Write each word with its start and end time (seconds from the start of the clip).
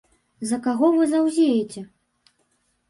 За 0.51 0.57
каго 0.67 0.89
вы 0.95 1.03
заўзееце? 1.13 1.81